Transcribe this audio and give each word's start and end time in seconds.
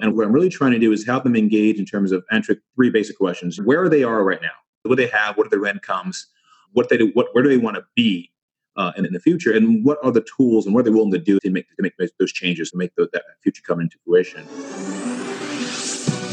And 0.00 0.16
what 0.16 0.26
I'm 0.26 0.32
really 0.32 0.48
trying 0.48 0.72
to 0.72 0.78
do 0.78 0.92
is 0.92 1.04
help 1.04 1.24
them 1.24 1.36
engage 1.36 1.78
in 1.78 1.84
terms 1.84 2.12
of 2.12 2.24
answering 2.30 2.60
three 2.74 2.90
basic 2.90 3.18
questions. 3.18 3.60
Where 3.60 3.88
they 3.88 4.04
are 4.04 4.22
right 4.24 4.40
now, 4.40 4.50
what 4.84 4.96
they 4.96 5.08
have, 5.08 5.36
what 5.36 5.46
are 5.46 5.50
their 5.50 5.66
incomes, 5.66 6.26
what 6.72 6.88
they 6.88 6.96
do, 6.96 7.10
what, 7.14 7.28
where 7.32 7.42
do 7.42 7.48
they 7.48 7.58
want 7.58 7.76
to 7.76 7.84
be 7.96 8.30
uh, 8.76 8.92
in, 8.96 9.04
in, 9.04 9.12
the 9.12 9.20
future, 9.20 9.52
and 9.52 9.84
what 9.84 9.98
are 10.04 10.12
the 10.12 10.24
tools 10.36 10.66
and 10.66 10.74
what 10.74 10.80
are 10.80 10.84
they 10.84 10.90
willing 10.90 11.10
to 11.10 11.18
do 11.18 11.40
to 11.40 11.50
make, 11.50 11.66
to 11.76 11.82
make 11.82 11.94
those 12.18 12.32
changes 12.32 12.70
and 12.72 12.78
make 12.78 12.94
the, 12.94 13.08
that 13.12 13.24
future 13.42 13.62
come 13.66 13.80
into 13.80 13.96
fruition. 14.04 14.46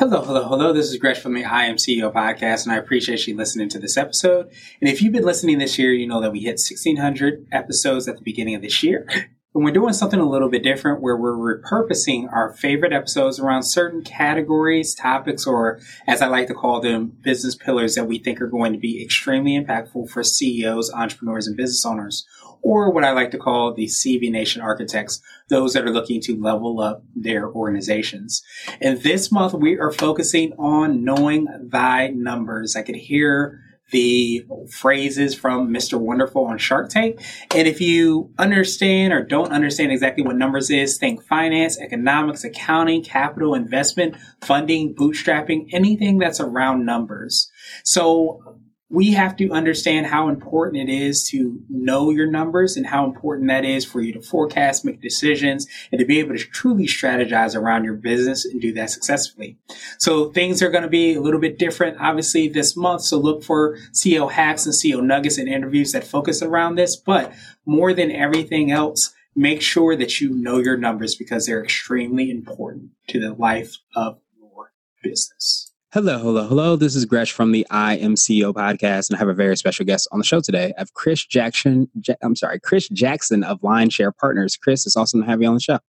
Hello, 0.00 0.24
hello, 0.24 0.48
hello. 0.48 0.72
This 0.72 0.88
is 0.88 0.96
Gresh 0.96 1.18
from 1.18 1.34
the 1.34 1.44
I 1.44 1.66
Am 1.66 1.76
CEO 1.76 2.10
podcast, 2.10 2.64
and 2.64 2.72
I 2.72 2.78
appreciate 2.78 3.26
you 3.26 3.36
listening 3.36 3.68
to 3.68 3.78
this 3.78 3.98
episode. 3.98 4.46
And 4.80 4.88
if 4.88 5.02
you've 5.02 5.12
been 5.12 5.26
listening 5.26 5.58
this 5.58 5.78
year, 5.78 5.92
you 5.92 6.06
know 6.06 6.22
that 6.22 6.32
we 6.32 6.40
hit 6.40 6.52
1600 6.52 7.46
episodes 7.52 8.08
at 8.08 8.16
the 8.16 8.22
beginning 8.22 8.54
of 8.54 8.62
this 8.62 8.82
year. 8.82 9.06
And 9.52 9.64
we're 9.64 9.72
doing 9.72 9.92
something 9.92 10.20
a 10.20 10.28
little 10.28 10.48
bit 10.48 10.62
different 10.62 11.00
where 11.00 11.16
we're 11.16 11.60
repurposing 11.60 12.32
our 12.32 12.52
favorite 12.52 12.92
episodes 12.92 13.40
around 13.40 13.64
certain 13.64 14.02
categories, 14.02 14.94
topics, 14.94 15.44
or 15.44 15.80
as 16.06 16.22
I 16.22 16.28
like 16.28 16.46
to 16.48 16.54
call 16.54 16.80
them, 16.80 17.16
business 17.22 17.56
pillars 17.56 17.96
that 17.96 18.06
we 18.06 18.20
think 18.20 18.40
are 18.40 18.46
going 18.46 18.72
to 18.72 18.78
be 18.78 19.02
extremely 19.02 19.60
impactful 19.60 20.08
for 20.08 20.22
CEOs, 20.22 20.92
entrepreneurs, 20.92 21.48
and 21.48 21.56
business 21.56 21.84
owners 21.84 22.24
or 22.62 22.92
what 22.92 23.04
I 23.04 23.12
like 23.12 23.30
to 23.30 23.38
call 23.38 23.72
the 23.72 23.86
CBNation 23.86 24.62
architects, 24.62 25.20
those 25.48 25.72
that 25.72 25.84
are 25.84 25.90
looking 25.90 26.20
to 26.22 26.40
level 26.40 26.80
up 26.80 27.02
their 27.14 27.48
organizations. 27.48 28.42
And 28.80 29.00
this 29.00 29.32
month 29.32 29.54
we 29.54 29.78
are 29.78 29.90
focusing 29.90 30.52
on 30.58 31.04
knowing 31.04 31.48
thy 31.70 32.08
numbers. 32.08 32.76
I 32.76 32.82
could 32.82 32.96
hear 32.96 33.60
the 33.90 34.44
phrases 34.70 35.34
from 35.34 35.68
Mr. 35.68 35.98
Wonderful 35.98 36.44
on 36.44 36.58
Shark 36.58 36.90
Tank. 36.90 37.20
And 37.54 37.66
if 37.66 37.80
you 37.80 38.32
understand 38.38 39.12
or 39.12 39.22
don't 39.22 39.52
understand 39.52 39.92
exactly 39.92 40.24
what 40.24 40.36
numbers 40.36 40.70
is, 40.70 40.98
think 40.98 41.22
finance, 41.24 41.78
economics, 41.78 42.44
accounting, 42.44 43.02
capital, 43.02 43.54
investment, 43.54 44.16
funding, 44.42 44.94
bootstrapping, 44.94 45.68
anything 45.72 46.18
that's 46.18 46.40
around 46.40 46.84
numbers. 46.84 47.50
So 47.84 48.49
we 48.90 49.12
have 49.12 49.36
to 49.36 49.52
understand 49.52 50.06
how 50.06 50.28
important 50.28 50.88
it 50.88 50.92
is 50.92 51.22
to 51.30 51.60
know 51.68 52.10
your 52.10 52.26
numbers 52.26 52.76
and 52.76 52.84
how 52.84 53.04
important 53.04 53.48
that 53.48 53.64
is 53.64 53.84
for 53.84 54.00
you 54.00 54.12
to 54.12 54.20
forecast, 54.20 54.84
make 54.84 55.00
decisions, 55.00 55.68
and 55.92 56.00
to 56.00 56.04
be 56.04 56.18
able 56.18 56.36
to 56.36 56.44
truly 56.44 56.86
strategize 56.86 57.54
around 57.54 57.84
your 57.84 57.94
business 57.94 58.44
and 58.44 58.60
do 58.60 58.72
that 58.72 58.90
successfully. 58.90 59.56
So 59.98 60.30
things 60.30 60.60
are 60.60 60.70
going 60.70 60.82
to 60.82 60.88
be 60.88 61.14
a 61.14 61.20
little 61.20 61.40
bit 61.40 61.56
different, 61.56 61.98
obviously, 62.00 62.48
this 62.48 62.76
month. 62.76 63.02
So 63.02 63.16
look 63.16 63.44
for 63.44 63.78
CEO 63.92 64.30
hacks 64.30 64.66
and 64.66 64.74
CEO 64.74 65.00
nuggets 65.00 65.38
and 65.38 65.48
interviews 65.48 65.92
that 65.92 66.02
focus 66.02 66.42
around 66.42 66.74
this. 66.74 66.96
But 66.96 67.32
more 67.64 67.94
than 67.94 68.10
everything 68.10 68.72
else, 68.72 69.14
make 69.36 69.62
sure 69.62 69.94
that 69.94 70.20
you 70.20 70.30
know 70.30 70.58
your 70.58 70.76
numbers 70.76 71.14
because 71.14 71.46
they're 71.46 71.62
extremely 71.62 72.28
important 72.28 72.90
to 73.08 73.20
the 73.20 73.34
life 73.34 73.76
of 73.94 74.18
your 74.36 74.72
business. 75.00 75.69
Hello, 75.92 76.20
hello, 76.20 76.46
hello. 76.46 76.76
This 76.76 76.94
is 76.94 77.04
Gresh 77.04 77.32
from 77.32 77.50
the 77.50 77.66
I 77.68 77.96
Am 77.96 78.14
CEO 78.14 78.54
podcast, 78.54 79.10
and 79.10 79.16
I 79.16 79.18
have 79.18 79.26
a 79.26 79.34
very 79.34 79.56
special 79.56 79.84
guest 79.84 80.06
on 80.12 80.20
the 80.20 80.24
show 80.24 80.38
today. 80.38 80.72
I 80.76 80.82
have 80.82 80.94
Chris 80.94 81.26
Jackson. 81.26 81.90
I'm 82.22 82.36
sorry, 82.36 82.60
Chris 82.60 82.88
Jackson 82.90 83.42
of 83.42 83.60
Lionshare 83.62 84.16
Partners. 84.16 84.56
Chris, 84.56 84.86
it's 84.86 84.96
awesome 84.96 85.20
to 85.22 85.26
have 85.26 85.42
you 85.42 85.48
on 85.48 85.54
the 85.54 85.60
show. 85.60 85.80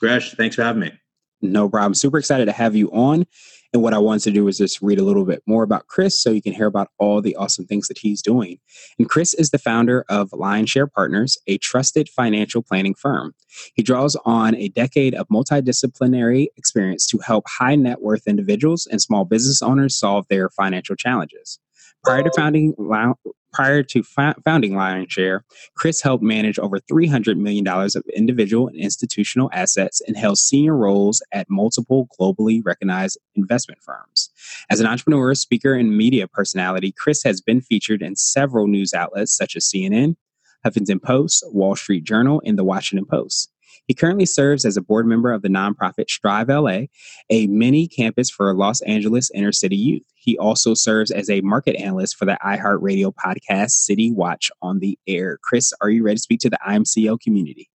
Gresh, 0.00 0.34
thanks 0.34 0.56
for 0.56 0.64
having 0.64 0.80
me. 0.80 0.92
No 1.40 1.68
problem. 1.68 1.94
Super 1.94 2.18
excited 2.18 2.46
to 2.46 2.52
have 2.52 2.74
you 2.74 2.90
on. 2.90 3.26
And 3.72 3.82
what 3.82 3.92
I 3.92 3.98
wanted 3.98 4.22
to 4.24 4.30
do 4.30 4.44
was 4.44 4.58
just 4.58 4.80
read 4.80 4.98
a 4.98 5.04
little 5.04 5.24
bit 5.24 5.42
more 5.46 5.62
about 5.62 5.88
Chris 5.88 6.18
so 6.18 6.30
you 6.30 6.40
can 6.40 6.54
hear 6.54 6.66
about 6.66 6.90
all 6.98 7.20
the 7.20 7.36
awesome 7.36 7.66
things 7.66 7.88
that 7.88 7.98
he's 7.98 8.22
doing. 8.22 8.58
And 8.98 9.08
Chris 9.08 9.34
is 9.34 9.50
the 9.50 9.58
founder 9.58 10.04
of 10.08 10.30
Lionshare 10.30 10.90
Partners, 10.90 11.36
a 11.46 11.58
trusted 11.58 12.08
financial 12.08 12.62
planning 12.62 12.94
firm. 12.94 13.34
He 13.74 13.82
draws 13.82 14.16
on 14.24 14.54
a 14.54 14.68
decade 14.68 15.14
of 15.14 15.28
multidisciplinary 15.28 16.46
experience 16.56 17.06
to 17.08 17.18
help 17.18 17.44
high 17.46 17.76
net 17.76 18.00
worth 18.00 18.26
individuals 18.26 18.86
and 18.90 19.02
small 19.02 19.24
business 19.24 19.60
owners 19.60 19.98
solve 19.98 20.26
their 20.28 20.48
financial 20.48 20.96
challenges. 20.96 21.58
Prior 22.04 22.22
to 22.22 22.30
founding 22.34 22.74
prior 23.52 23.82
to 23.82 24.02
founding 24.02 24.72
Lionshare, 24.72 25.40
Chris 25.74 26.00
helped 26.00 26.22
manage 26.22 26.58
over 26.58 26.78
$300 26.78 27.36
million 27.36 27.66
of 27.66 28.02
individual 28.14 28.68
and 28.68 28.76
institutional 28.76 29.50
assets 29.52 30.00
and 30.06 30.16
held 30.16 30.38
senior 30.38 30.76
roles 30.76 31.22
at 31.32 31.48
multiple 31.48 32.08
globally 32.18 32.60
recognized 32.64 33.18
investment 33.34 33.82
firms. 33.82 34.30
As 34.70 34.80
an 34.80 34.86
entrepreneur, 34.86 35.34
speaker, 35.34 35.74
and 35.74 35.96
media 35.96 36.28
personality, 36.28 36.92
Chris 36.92 37.22
has 37.24 37.40
been 37.40 37.60
featured 37.60 38.02
in 38.02 38.16
several 38.16 38.66
news 38.66 38.94
outlets 38.94 39.36
such 39.36 39.56
as 39.56 39.64
CNN, 39.66 40.16
Huffington 40.66 41.02
Post, 41.02 41.44
Wall 41.48 41.76
Street 41.76 42.04
Journal, 42.04 42.42
and 42.44 42.58
The 42.58 42.64
Washington 42.64 43.06
Post. 43.06 43.50
He 43.88 43.94
currently 43.94 44.26
serves 44.26 44.66
as 44.66 44.76
a 44.76 44.82
board 44.82 45.06
member 45.06 45.32
of 45.32 45.40
the 45.40 45.48
nonprofit 45.48 46.10
Strive 46.10 46.50
LA, 46.50 46.82
a 47.30 47.46
mini 47.46 47.88
campus 47.88 48.30
for 48.30 48.54
Los 48.54 48.82
Angeles 48.82 49.30
inner 49.34 49.50
city 49.50 49.76
youth. 49.76 50.02
He 50.14 50.36
also 50.36 50.74
serves 50.74 51.10
as 51.10 51.30
a 51.30 51.40
market 51.40 51.74
analyst 51.76 52.16
for 52.16 52.26
the 52.26 52.38
iHeartRadio 52.44 53.14
podcast 53.14 53.70
City 53.70 54.12
Watch 54.12 54.50
on 54.60 54.80
the 54.80 54.98
Air. 55.06 55.38
Chris, 55.42 55.72
are 55.80 55.88
you 55.88 56.04
ready 56.04 56.16
to 56.16 56.22
speak 56.22 56.40
to 56.40 56.50
the 56.50 56.58
I 56.64 56.74
Am 56.74 56.84
CEO 56.84 57.18
community? 57.18 57.70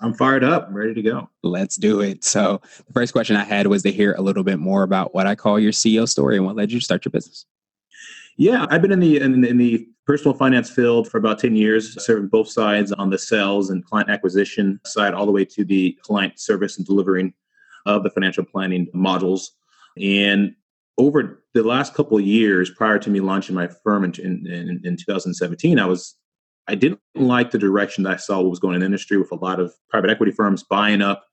I'm 0.00 0.14
fired 0.14 0.44
up, 0.44 0.68
I'm 0.68 0.76
ready 0.76 0.94
to 0.94 1.02
go. 1.02 1.30
Let's 1.42 1.76
do 1.76 2.00
it. 2.00 2.22
So, 2.22 2.60
the 2.86 2.92
first 2.92 3.12
question 3.12 3.34
I 3.34 3.44
had 3.44 3.66
was 3.66 3.82
to 3.82 3.90
hear 3.90 4.14
a 4.16 4.22
little 4.22 4.44
bit 4.44 4.60
more 4.60 4.84
about 4.84 5.14
what 5.14 5.26
I 5.26 5.34
call 5.34 5.58
your 5.58 5.72
CEO 5.72 6.08
story 6.08 6.36
and 6.36 6.46
what 6.46 6.54
led 6.54 6.70
you 6.70 6.78
to 6.78 6.84
start 6.84 7.04
your 7.04 7.10
business. 7.10 7.44
Yeah, 8.36 8.66
I've 8.68 8.82
been 8.82 8.92
in 8.92 9.00
the 9.00 9.20
in, 9.20 9.44
in 9.44 9.56
the 9.56 9.88
personal 10.06 10.34
finance 10.34 10.70
field 10.70 11.08
for 11.08 11.18
about 11.18 11.38
10 11.38 11.56
years, 11.56 12.02
serving 12.04 12.28
both 12.28 12.48
sides 12.48 12.92
on 12.92 13.10
the 13.10 13.18
sales 13.18 13.70
and 13.70 13.84
client 13.84 14.10
acquisition 14.10 14.78
side, 14.84 15.14
all 15.14 15.26
the 15.26 15.32
way 15.32 15.44
to 15.44 15.64
the 15.64 15.98
client 16.02 16.38
service 16.38 16.76
and 16.76 16.86
delivering 16.86 17.32
of 17.86 18.02
the 18.02 18.10
financial 18.10 18.44
planning 18.44 18.86
modules. 18.94 19.48
And 20.00 20.54
over 20.98 21.42
the 21.54 21.62
last 21.62 21.94
couple 21.94 22.18
of 22.18 22.24
years, 22.24 22.70
prior 22.70 22.98
to 22.98 23.10
me 23.10 23.20
launching 23.20 23.54
my 23.54 23.68
firm 23.82 24.04
in, 24.04 24.14
in, 24.46 24.80
in 24.84 24.96
2017, 24.96 25.78
I 25.78 25.86
was 25.86 26.16
I 26.68 26.74
didn't 26.74 27.00
like 27.14 27.52
the 27.52 27.58
direction 27.58 28.04
that 28.04 28.14
I 28.14 28.16
saw 28.16 28.40
what 28.40 28.50
was 28.50 28.58
going 28.58 28.74
in 28.74 28.80
the 28.80 28.86
industry 28.86 29.16
with 29.18 29.30
a 29.30 29.36
lot 29.36 29.60
of 29.60 29.72
private 29.88 30.10
equity 30.10 30.32
firms 30.32 30.64
buying 30.64 31.00
up 31.00 31.24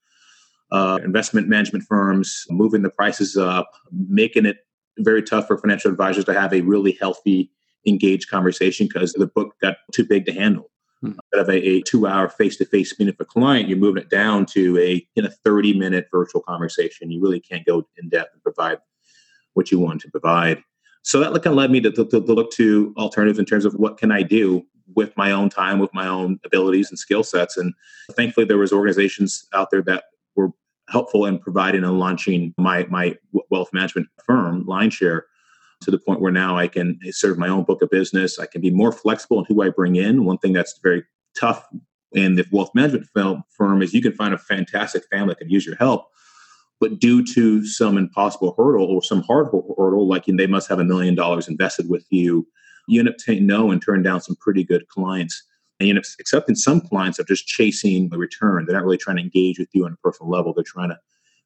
uh, 0.71 0.99
investment 1.03 1.47
management 1.47 1.85
firms, 1.85 2.45
moving 2.49 2.83
the 2.83 2.89
prices 2.89 3.35
up, 3.35 3.71
making 3.91 4.45
it 4.45 4.57
very 4.99 5.23
tough 5.23 5.47
for 5.47 5.57
financial 5.57 5.91
advisors 5.91 6.25
to 6.25 6.33
have 6.33 6.53
a 6.53 6.61
really 6.61 6.97
healthy 6.99 7.51
engaged 7.85 8.29
conversation 8.29 8.87
because 8.87 9.13
the 9.13 9.27
book 9.27 9.55
got 9.61 9.77
too 9.91 10.05
big 10.05 10.25
to 10.25 10.33
handle. 10.33 10.69
Hmm. 11.01 11.11
Instead 11.33 11.39
of 11.39 11.49
a, 11.49 11.67
a 11.67 11.81
two-hour 11.81 12.29
face-to-face 12.29 12.97
meeting 12.99 13.15
with 13.17 13.27
a 13.27 13.29
client, 13.29 13.67
you're 13.67 13.77
moving 13.77 14.03
it 14.03 14.09
down 14.09 14.45
to 14.47 14.77
a 14.79 15.05
in 15.15 15.25
a 15.25 15.33
30-minute 15.45 16.07
virtual 16.11 16.41
conversation. 16.41 17.11
You 17.11 17.21
really 17.21 17.39
can't 17.39 17.65
go 17.65 17.87
in 17.97 18.09
depth 18.09 18.33
and 18.33 18.43
provide 18.43 18.79
what 19.53 19.71
you 19.71 19.79
want 19.79 20.01
to 20.01 20.11
provide. 20.11 20.63
So 21.03 21.19
that 21.19 21.31
kind 21.33 21.47
of 21.47 21.55
led 21.55 21.71
me 21.71 21.81
to, 21.81 21.91
to, 21.91 22.05
to 22.05 22.19
look 22.19 22.51
to 22.53 22.93
alternatives 22.97 23.37
in 23.37 23.45
terms 23.45 23.65
of 23.65 23.73
what 23.73 23.97
can 23.97 24.11
I 24.11 24.23
do 24.23 24.65
with 24.95 25.15
my 25.17 25.31
own 25.31 25.49
time, 25.49 25.79
with 25.79 25.93
my 25.93 26.07
own 26.07 26.39
abilities 26.45 26.89
and 26.89 26.97
skill 26.97 27.23
sets. 27.23 27.57
And 27.57 27.73
thankfully, 28.11 28.45
there 28.45 28.57
was 28.57 28.71
organizations 28.71 29.45
out 29.53 29.69
there 29.71 29.81
that 29.83 30.05
helpful 30.89 31.25
in 31.25 31.39
providing 31.39 31.83
and 31.83 31.99
launching 31.99 32.53
my 32.57 32.85
my 32.89 33.15
wealth 33.49 33.69
management 33.73 34.07
firm, 34.25 34.65
Lionshare, 34.65 35.21
to 35.81 35.91
the 35.91 35.99
point 35.99 36.21
where 36.21 36.31
now 36.31 36.57
I 36.57 36.67
can 36.67 36.99
serve 37.11 37.37
my 37.37 37.49
own 37.49 37.63
book 37.63 37.81
of 37.81 37.89
business. 37.89 38.39
I 38.39 38.45
can 38.45 38.61
be 38.61 38.71
more 38.71 38.91
flexible 38.91 39.39
in 39.39 39.45
who 39.45 39.61
I 39.61 39.69
bring 39.69 39.95
in. 39.95 40.25
One 40.25 40.37
thing 40.37 40.53
that's 40.53 40.79
very 40.81 41.03
tough 41.39 41.67
in 42.13 42.35
the 42.35 42.45
wealth 42.51 42.69
management 42.75 43.07
firm 43.49 43.81
is 43.81 43.93
you 43.93 44.01
can 44.01 44.13
find 44.13 44.33
a 44.33 44.37
fantastic 44.37 45.03
family 45.11 45.29
that 45.29 45.39
can 45.39 45.49
use 45.49 45.65
your 45.65 45.75
help, 45.77 46.07
but 46.79 46.99
due 46.99 47.25
to 47.33 47.65
some 47.65 47.97
impossible 47.97 48.53
hurdle 48.57 48.85
or 48.85 49.01
some 49.01 49.23
hard 49.23 49.47
hurdle, 49.77 50.07
like 50.07 50.25
they 50.25 50.47
must 50.47 50.69
have 50.69 50.79
a 50.79 50.83
million 50.83 51.15
dollars 51.15 51.47
invested 51.47 51.89
with 51.89 52.05
you, 52.09 52.47
you 52.87 52.99
end 52.99 53.09
up 53.09 53.19
saying 53.19 53.45
no 53.45 53.71
and 53.71 53.81
turn 53.81 54.03
down 54.03 54.21
some 54.21 54.35
pretty 54.35 54.63
good 54.63 54.87
clients. 54.89 55.43
And 55.79 55.97
up 55.97 56.03
accepting 56.19 56.55
some 56.55 56.81
clients 56.81 57.19
are 57.19 57.25
just 57.25 57.47
chasing 57.47 58.09
the 58.09 58.17
return. 58.17 58.65
They're 58.65 58.75
not 58.75 58.83
really 58.83 58.97
trying 58.97 59.17
to 59.17 59.23
engage 59.23 59.59
with 59.59 59.69
you 59.73 59.85
on 59.85 59.93
a 59.93 59.97
personal 59.97 60.31
level. 60.31 60.53
They're 60.53 60.63
trying 60.63 60.89
to 60.89 60.99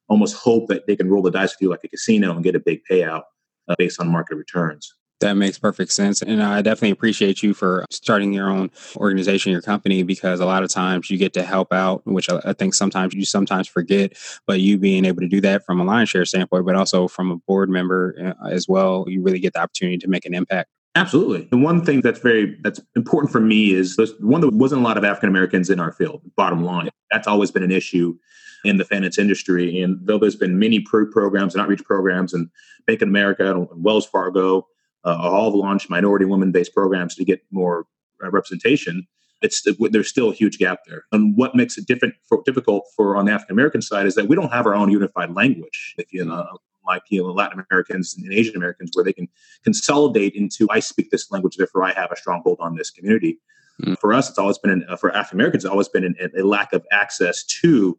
almost 0.09 0.35
hope 0.35 0.67
that 0.67 0.87
they 0.87 0.95
can 0.95 1.09
roll 1.09 1.21
the 1.21 1.31
dice 1.31 1.53
with 1.53 1.61
you 1.61 1.69
like 1.69 1.83
a 1.83 1.87
casino 1.87 2.33
and 2.33 2.43
get 2.43 2.55
a 2.55 2.59
big 2.59 2.81
payout 2.89 3.23
uh, 3.67 3.75
based 3.77 3.99
on 3.99 4.07
market 4.07 4.35
returns. 4.35 4.93
That 5.19 5.33
makes 5.33 5.57
perfect 5.57 5.91
sense. 5.91 6.21
And 6.21 6.43
I 6.43 6.61
definitely 6.61 6.91
appreciate 6.91 7.41
you 7.41 7.55
for 7.55 7.85
starting 7.89 8.33
your 8.33 8.51
own 8.51 8.69
organization, 8.97 9.51
your 9.51 9.63
company, 9.63 10.03
because 10.03 10.39
a 10.39 10.45
lot 10.45 10.61
of 10.61 10.69
times 10.69 11.09
you 11.09 11.17
get 11.17 11.33
to 11.33 11.43
help 11.43 11.73
out, 11.73 12.05
which 12.05 12.29
I 12.29 12.53
think 12.53 12.75
sometimes 12.75 13.15
you 13.15 13.25
sometimes 13.25 13.67
forget, 13.67 14.13
but 14.45 14.59
you 14.59 14.77
being 14.77 15.05
able 15.05 15.21
to 15.21 15.27
do 15.27 15.41
that 15.41 15.65
from 15.65 15.81
a 15.81 15.85
Lionshare 15.85 16.27
standpoint, 16.27 16.67
but 16.67 16.75
also 16.75 17.07
from 17.07 17.31
a 17.31 17.37
board 17.37 17.67
member 17.67 18.35
uh, 18.43 18.47
as 18.47 18.67
well, 18.67 19.05
you 19.07 19.23
really 19.23 19.39
get 19.39 19.53
the 19.53 19.59
opportunity 19.59 19.97
to 19.97 20.07
make 20.07 20.25
an 20.25 20.35
impact. 20.35 20.69
Absolutely. 20.97 21.47
The 21.51 21.57
one 21.57 21.85
thing 21.85 22.01
that's 22.01 22.19
very 22.19 22.57
that's 22.63 22.81
important 22.95 23.31
for 23.31 23.39
me 23.39 23.71
is 23.71 23.99
one 24.19 24.41
that 24.41 24.53
wasn't 24.53 24.81
a 24.81 24.83
lot 24.83 24.97
of 24.97 25.03
African 25.03 25.29
Americans 25.29 25.69
in 25.69 25.79
our 25.79 25.91
field. 25.91 26.21
Bottom 26.35 26.63
line, 26.63 26.89
that's 27.11 27.27
always 27.27 27.51
been 27.51 27.63
an 27.63 27.71
issue 27.71 28.17
in 28.65 28.77
the 28.77 28.85
finance 28.85 29.19
industry. 29.19 29.79
And 29.79 29.99
though 30.01 30.17
there's 30.17 30.35
been 30.35 30.57
many 30.57 30.79
pro 30.79 31.05
programs 31.05 31.53
and 31.53 31.61
outreach 31.61 31.83
programs, 31.83 32.33
and 32.33 32.49
Bank 32.87 33.03
of 33.03 33.09
America 33.09 33.51
and 33.51 33.67
Wells 33.83 34.07
Fargo 34.07 34.67
uh, 35.05 35.17
all 35.19 35.45
have 35.45 35.53
launched 35.53 35.89
minority 35.89 36.25
women-based 36.25 36.73
programs 36.73 37.13
to 37.15 37.23
get 37.23 37.41
more 37.51 37.85
uh, 38.23 38.31
representation. 38.31 39.05
It's 39.43 39.63
there's 39.91 40.09
still 40.09 40.31
a 40.31 40.33
huge 40.33 40.57
gap 40.57 40.79
there. 40.87 41.03
And 41.11 41.37
what 41.37 41.53
makes 41.53 41.77
it 41.77 41.85
different 41.85 42.15
for, 42.27 42.41
difficult 42.43 42.85
for 42.95 43.15
on 43.15 43.25
the 43.25 43.31
African 43.31 43.53
American 43.53 43.83
side 43.83 44.07
is 44.07 44.15
that 44.15 44.27
we 44.27 44.35
don't 44.35 44.51
have 44.51 44.65
our 44.65 44.73
own 44.73 44.89
unified 44.89 45.35
language. 45.35 45.93
If 45.99 46.11
you 46.11 46.25
know, 46.25 46.57
like 46.87 47.03
you 47.09 47.21
know, 47.21 47.31
Latin 47.31 47.63
Americans 47.69 48.15
and 48.17 48.33
Asian 48.33 48.55
Americans, 48.55 48.91
where 48.93 49.05
they 49.05 49.13
can 49.13 49.27
consolidate 49.63 50.33
into 50.33 50.67
I 50.71 50.79
speak 50.79 51.09
this 51.11 51.29
language, 51.31 51.57
therefore 51.57 51.83
I 51.83 51.93
have 51.93 52.11
a 52.11 52.15
stronghold 52.15 52.57
on 52.59 52.75
this 52.75 52.89
community. 52.89 53.39
Mm. 53.83 53.97
For 53.99 54.13
us, 54.13 54.29
it's 54.29 54.39
always 54.39 54.57
been 54.57 54.71
an, 54.71 54.85
uh, 54.89 54.95
for 54.95 55.15
African 55.15 55.39
Americans, 55.39 55.65
it's 55.65 55.71
always 55.71 55.89
been 55.89 56.03
an, 56.03 56.15
a 56.37 56.43
lack 56.43 56.73
of 56.73 56.85
access 56.91 57.43
to 57.61 57.97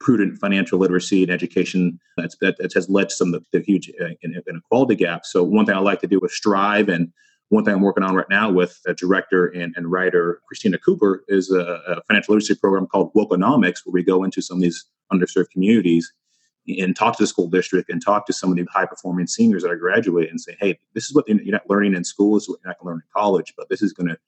prudent 0.00 0.38
financial 0.38 0.78
literacy 0.78 1.22
and 1.22 1.32
education 1.32 1.98
that's, 2.16 2.36
that, 2.40 2.56
that 2.58 2.72
has 2.74 2.90
led 2.90 3.08
to 3.08 3.14
some 3.14 3.32
of 3.32 3.42
the, 3.52 3.58
the 3.58 3.64
huge 3.64 3.90
uh, 4.02 4.08
inequality 4.46 4.96
gaps. 4.96 5.32
So 5.32 5.42
one 5.42 5.64
thing 5.64 5.74
I 5.74 5.78
like 5.78 6.00
to 6.00 6.06
do 6.06 6.20
is 6.20 6.36
strive, 6.36 6.88
and 6.88 7.10
one 7.48 7.64
thing 7.64 7.74
I'm 7.74 7.80
working 7.80 8.04
on 8.04 8.14
right 8.14 8.28
now 8.28 8.50
with 8.50 8.78
a 8.86 8.94
director 8.94 9.46
and, 9.46 9.72
and 9.76 9.90
writer 9.90 10.40
Christina 10.46 10.78
Cooper 10.78 11.24
is 11.28 11.50
a, 11.50 11.80
a 11.86 12.02
financial 12.08 12.34
literacy 12.34 12.56
program 12.56 12.86
called 12.86 13.14
Wokenomics, 13.14 13.80
where 13.84 13.92
we 13.92 14.02
go 14.02 14.24
into 14.24 14.42
some 14.42 14.58
of 14.58 14.62
these 14.62 14.84
underserved 15.12 15.50
communities 15.52 16.12
and 16.66 16.96
talk 16.96 17.16
to 17.16 17.22
the 17.22 17.26
school 17.26 17.48
district 17.48 17.90
and 17.90 18.02
talk 18.02 18.26
to 18.26 18.32
some 18.32 18.50
of 18.50 18.56
the 18.56 18.64
high 18.72 18.86
performing 18.86 19.26
seniors 19.26 19.62
that 19.62 19.70
are 19.70 19.76
graduating 19.76 20.30
and 20.30 20.40
say, 20.40 20.56
hey, 20.60 20.78
this 20.94 21.04
is 21.04 21.14
what 21.14 21.28
you're 21.28 21.38
not 21.52 21.68
learning 21.68 21.94
in 21.94 22.04
school, 22.04 22.34
this 22.34 22.44
is 22.44 22.48
what 22.48 22.60
you're 22.64 22.70
not 22.70 22.78
going 22.78 22.86
to 22.86 22.94
learn 22.94 23.02
in 23.06 23.20
college, 23.20 23.54
but 23.56 23.68
this 23.68 23.82
is 23.82 23.92
going 23.92 24.08
to 24.08 24.18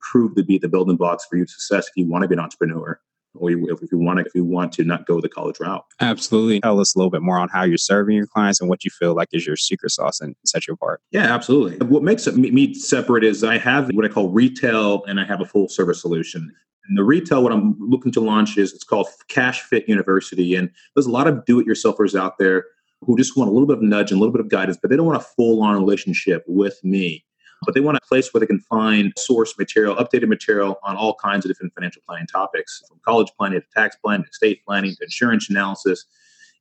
prove 0.00 0.34
to 0.36 0.44
be 0.44 0.58
the 0.58 0.68
building 0.68 0.96
blocks 0.96 1.24
for 1.24 1.36
your 1.36 1.46
success 1.46 1.88
if 1.88 1.96
you 1.96 2.06
want 2.06 2.22
to 2.22 2.28
be 2.28 2.34
an 2.34 2.40
entrepreneur 2.40 3.00
or 3.34 3.50
if 3.50 3.58
you 3.92 3.98
want 3.98 4.18
to, 4.18 4.24
if 4.24 4.34
you 4.34 4.44
want 4.44 4.72
to 4.72 4.84
not 4.84 5.06
go 5.06 5.20
the 5.20 5.28
college 5.28 5.60
route. 5.60 5.84
Absolutely. 6.00 6.60
Tell 6.60 6.80
us 6.80 6.94
a 6.94 6.98
little 6.98 7.10
bit 7.10 7.22
more 7.22 7.38
on 7.38 7.48
how 7.48 7.62
you're 7.62 7.78
serving 7.78 8.16
your 8.16 8.26
clients 8.26 8.60
and 8.60 8.68
what 8.68 8.84
you 8.84 8.90
feel 8.90 9.14
like 9.14 9.28
is 9.32 9.46
your 9.46 9.56
secret 9.56 9.90
sauce 9.90 10.20
and 10.20 10.34
set 10.44 10.66
you 10.66 10.74
apart. 10.74 11.00
Yeah, 11.10 11.32
absolutely. 11.34 11.86
What 11.86 12.02
makes 12.02 12.26
me 12.26 12.74
separate 12.74 13.24
is 13.24 13.44
I 13.44 13.58
have 13.58 13.90
what 13.92 14.04
I 14.04 14.08
call 14.08 14.30
retail 14.30 15.04
and 15.04 15.20
I 15.20 15.24
have 15.24 15.40
a 15.40 15.44
full 15.44 15.68
service 15.68 16.00
solution. 16.00 16.50
And 16.88 16.96
the 16.96 17.04
retail, 17.04 17.42
what 17.42 17.52
I'm 17.52 17.76
looking 17.78 18.12
to 18.12 18.20
launch 18.20 18.56
is 18.56 18.72
it's 18.72 18.84
called 18.84 19.08
Cash 19.28 19.60
Fit 19.60 19.88
University. 19.88 20.54
And 20.54 20.70
there's 20.96 21.06
a 21.06 21.10
lot 21.10 21.26
of 21.26 21.44
do-it-yourselfers 21.44 22.18
out 22.18 22.38
there 22.38 22.64
who 23.02 23.16
just 23.16 23.36
want 23.36 23.50
a 23.50 23.52
little 23.52 23.66
bit 23.66 23.76
of 23.76 23.82
nudge 23.82 24.10
and 24.10 24.18
a 24.18 24.20
little 24.20 24.32
bit 24.32 24.40
of 24.40 24.48
guidance, 24.48 24.78
but 24.80 24.90
they 24.90 24.96
don't 24.96 25.06
want 25.06 25.20
a 25.20 25.24
full-on 25.36 25.76
relationship 25.76 26.42
with 26.48 26.82
me. 26.82 27.24
But 27.64 27.74
they 27.74 27.80
want 27.80 27.96
a 27.96 28.00
place 28.06 28.32
where 28.32 28.40
they 28.40 28.46
can 28.46 28.60
find 28.60 29.12
source 29.18 29.54
material, 29.58 29.96
updated 29.96 30.28
material 30.28 30.78
on 30.82 30.96
all 30.96 31.14
kinds 31.14 31.44
of 31.44 31.50
different 31.50 31.74
financial 31.74 32.02
planning 32.06 32.26
topics, 32.26 32.82
from 32.88 32.98
college 33.04 33.28
planning 33.36 33.60
to 33.60 33.66
tax 33.74 33.96
planning 34.02 34.24
to 34.24 34.30
estate 34.30 34.62
planning 34.66 34.94
to 34.94 35.04
insurance 35.04 35.50
analysis. 35.50 36.04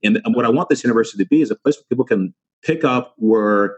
And 0.04 0.20
what 0.28 0.46
I 0.46 0.50
want 0.50 0.70
this 0.70 0.84
university 0.84 1.24
to 1.24 1.28
be 1.28 1.42
is 1.42 1.52
a 1.52 1.56
place 1.56 1.76
where 1.78 1.86
people 1.90 2.06
can 2.06 2.34
pick 2.64 2.84
up 2.84 3.14
where 3.18 3.78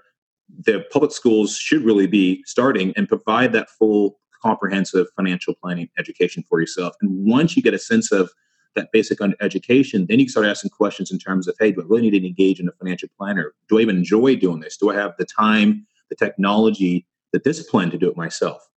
the 0.66 0.86
public 0.92 1.12
schools 1.12 1.58
should 1.58 1.84
really 1.84 2.08
be 2.08 2.44
starting 2.46 2.94
and 2.96 3.08
provide 3.08 3.54
that 3.54 3.70
full 3.70 4.20
comprehensive 4.42 5.08
financial 5.16 5.54
planning 5.62 5.90
education 5.98 6.44
for 6.48 6.60
yourself. 6.60 6.96
And 7.02 7.26
once 7.26 7.56
you 7.56 7.62
get 7.62 7.74
a 7.74 7.80
sense 7.80 8.12
of 8.12 8.32
that 8.76 8.90
basic 8.94 9.20
education, 9.42 10.06
then 10.08 10.20
you 10.20 10.26
can 10.26 10.32
start 10.32 10.46
asking 10.46 10.70
questions 10.72 11.12
in 11.12 11.20
terms 11.20 11.48
of, 11.48 11.56
hey, 11.60 11.72
do 11.72 11.82
I 11.82 11.86
really 11.86 12.10
need 12.10 12.20
to 12.20 12.28
engage 12.28 12.60
in 12.60 12.68
a 12.68 12.72
financial 12.72 13.10
planner? 13.18 13.54
Do 13.68 13.80
I 13.80 13.82
even 13.82 13.98
enjoy 13.98 14.36
doing 14.36 14.60
this? 14.62 14.78
Do 14.78 14.90
I 14.90 14.96
have 14.96 15.14
the 15.18 15.26
time, 15.26 15.86
the 16.10 16.16
technology, 16.16 17.06
the 17.34 17.40
discipline 17.40 17.92
to 17.92 17.98
do 17.98 18.10
it 18.10 18.18
myself? 18.18 18.68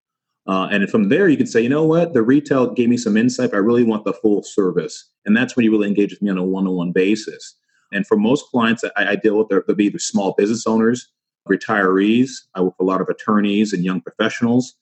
Uh, 0.46 0.68
and 0.72 0.88
from 0.90 1.08
there, 1.08 1.28
you 1.28 1.36
can 1.36 1.46
say, 1.46 1.60
you 1.60 1.68
know 1.68 1.84
what, 1.84 2.14
the 2.14 2.22
retail 2.22 2.72
gave 2.72 2.88
me 2.88 2.96
some 2.96 3.16
insight, 3.16 3.54
I 3.54 3.58
really 3.58 3.84
want 3.84 4.04
the 4.04 4.12
full 4.12 4.42
service. 4.42 5.10
And 5.24 5.36
that's 5.36 5.54
when 5.54 5.64
you 5.64 5.70
really 5.70 5.86
engage 5.86 6.10
with 6.10 6.20
me 6.20 6.30
on 6.30 6.38
a 6.38 6.44
one 6.44 6.66
on 6.66 6.74
one 6.74 6.92
basis. 6.92 7.56
And 7.92 8.06
for 8.06 8.16
most 8.16 8.46
clients 8.50 8.82
I, 8.96 9.10
I 9.10 9.16
deal 9.16 9.38
with, 9.38 9.48
they'll 9.48 9.76
be 9.76 9.84
either 9.84 9.98
small 9.98 10.34
business 10.36 10.66
owners, 10.66 11.08
retirees. 11.48 12.30
I 12.54 12.62
work 12.62 12.74
with 12.78 12.86
a 12.86 12.90
lot 12.90 13.00
of 13.00 13.08
attorneys 13.08 13.72
and 13.72 13.84
young 13.84 14.00
professionals. 14.00 14.74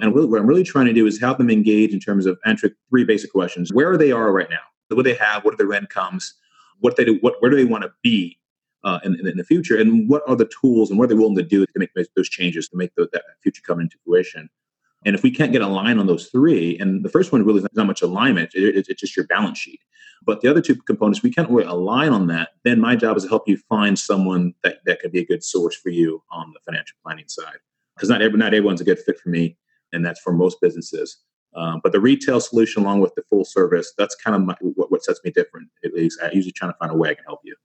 And 0.00 0.12
what 0.12 0.38
I'm 0.38 0.46
really 0.46 0.64
trying 0.64 0.86
to 0.86 0.92
do 0.92 1.06
is 1.06 1.18
help 1.18 1.38
them 1.38 1.48
engage 1.48 1.94
in 1.94 2.00
terms 2.00 2.26
of 2.26 2.38
answering 2.44 2.74
three 2.90 3.04
basic 3.04 3.32
questions: 3.32 3.72
where 3.72 3.96
they 3.96 4.12
are 4.12 4.30
right 4.30 4.50
now, 4.50 4.60
what 4.90 5.04
they 5.04 5.14
have, 5.14 5.44
what 5.44 5.54
are 5.54 5.56
their 5.56 5.72
incomes, 5.72 6.34
what 6.80 6.96
they 6.96 7.04
do, 7.06 7.18
what 7.22 7.36
where 7.40 7.50
do 7.50 7.56
they 7.56 7.64
want 7.64 7.84
to 7.84 7.92
be 8.02 8.38
uh, 8.86 9.00
in, 9.04 9.14
in, 9.26 9.36
the 9.36 9.44
future, 9.44 9.76
and 9.76 10.08
what 10.08 10.22
are 10.28 10.36
the 10.36 10.48
tools 10.60 10.90
and 10.90 10.98
what 10.98 11.06
are 11.06 11.08
they 11.08 11.14
willing 11.14 11.36
to 11.36 11.42
do 11.42 11.66
to 11.66 11.72
make 11.74 11.90
those 12.14 12.28
changes 12.28 12.68
to 12.68 12.76
make 12.76 12.94
the, 12.94 13.08
that 13.12 13.24
future 13.42 13.62
come 13.66 13.80
into 13.80 13.96
fruition. 14.04 14.48
And 15.04 15.14
if 15.14 15.22
we 15.22 15.30
can't 15.30 15.52
get 15.52 15.60
a 15.60 15.66
line 15.66 15.98
on 15.98 16.06
those 16.06 16.28
three, 16.28 16.78
and 16.78 17.04
the 17.04 17.08
first 17.08 17.32
one 17.32 17.44
really 17.44 17.58
is 17.58 17.66
not 17.74 17.86
much 17.86 18.00
alignment, 18.00 18.54
it, 18.54 18.76
it, 18.76 18.86
it's 18.88 19.00
just 19.00 19.16
your 19.16 19.26
balance 19.26 19.58
sheet. 19.58 19.80
But 20.24 20.40
the 20.40 20.48
other 20.48 20.60
two 20.60 20.76
components, 20.76 21.22
we 21.22 21.32
can't 21.32 21.50
really 21.50 21.64
align 21.64 22.12
on 22.12 22.28
that. 22.28 22.50
Then 22.64 22.80
my 22.80 22.96
job 22.96 23.16
is 23.16 23.24
to 23.24 23.28
help 23.28 23.48
you 23.48 23.56
find 23.68 23.98
someone 23.98 24.54
that, 24.62 24.78
that 24.86 25.00
could 25.00 25.12
be 25.12 25.20
a 25.20 25.26
good 25.26 25.44
source 25.44 25.76
for 25.76 25.90
you 25.90 26.22
on 26.30 26.52
the 26.52 26.60
financial 26.64 26.96
planning 27.04 27.28
side. 27.28 27.58
Because 27.96 28.08
not 28.08 28.22
every, 28.22 28.38
not 28.38 28.54
everyone's 28.54 28.80
a 28.80 28.84
good 28.84 28.98
fit 28.98 29.18
for 29.18 29.28
me 29.28 29.56
and 29.92 30.04
that's 30.04 30.20
for 30.20 30.32
most 30.32 30.60
businesses. 30.60 31.18
Um, 31.54 31.80
but 31.82 31.92
the 31.92 32.00
retail 32.00 32.40
solution, 32.40 32.82
along 32.82 33.00
with 33.00 33.14
the 33.14 33.22
full 33.30 33.44
service, 33.44 33.92
that's 33.96 34.14
kind 34.14 34.36
of 34.36 34.42
my, 34.42 34.56
what, 34.60 34.90
what 34.90 35.04
sets 35.04 35.20
me 35.24 35.30
different. 35.30 35.68
At 35.84 35.94
least, 35.94 36.20
I 36.22 36.30
usually 36.32 36.52
trying 36.52 36.72
to 36.72 36.78
find 36.78 36.92
a 36.92 36.96
way 36.96 37.10
I 37.10 37.14
can 37.14 37.24
help 37.24 37.40
you. 37.44 37.56